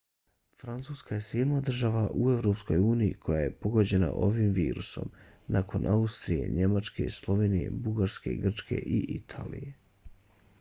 [0.61, 5.11] francuska je sedma država u evropskoj uniji koja je pogođena ovim virusom
[5.57, 9.73] nakon austrije njemačke slovenije bugarske grčke i italije